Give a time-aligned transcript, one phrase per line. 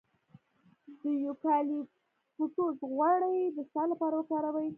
[1.01, 4.69] د یوکالیپټوس غوړي د ساه لپاره وکاروئ